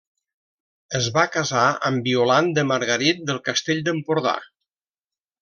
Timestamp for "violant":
2.07-2.49